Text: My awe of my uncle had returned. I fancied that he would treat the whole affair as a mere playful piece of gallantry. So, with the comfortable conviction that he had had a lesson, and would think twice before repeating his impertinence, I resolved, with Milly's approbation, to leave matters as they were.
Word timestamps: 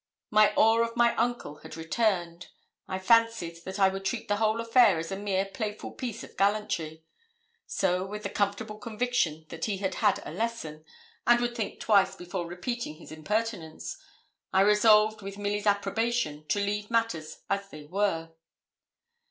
My 0.31 0.51
awe 0.55 0.79
of 0.81 0.95
my 0.95 1.15
uncle 1.15 1.57
had 1.57 1.77
returned. 1.77 2.47
I 2.87 2.97
fancied 2.97 3.63
that 3.65 3.75
he 3.77 3.87
would 3.87 4.03
treat 4.03 4.27
the 4.27 4.37
whole 4.37 4.59
affair 4.59 4.97
as 4.97 5.11
a 5.11 5.15
mere 5.15 5.45
playful 5.45 5.91
piece 5.91 6.23
of 6.23 6.35
gallantry. 6.37 7.03
So, 7.67 8.03
with 8.07 8.23
the 8.23 8.31
comfortable 8.31 8.79
conviction 8.79 9.45
that 9.49 9.65
he 9.65 9.77
had 9.77 9.93
had 9.93 10.19
a 10.25 10.31
lesson, 10.31 10.85
and 11.27 11.39
would 11.39 11.55
think 11.55 11.79
twice 11.79 12.15
before 12.15 12.47
repeating 12.47 12.95
his 12.95 13.11
impertinence, 13.11 13.95
I 14.51 14.61
resolved, 14.61 15.21
with 15.21 15.37
Milly's 15.37 15.67
approbation, 15.67 16.47
to 16.47 16.59
leave 16.59 16.89
matters 16.89 17.43
as 17.47 17.69
they 17.69 17.83
were. 17.83 18.31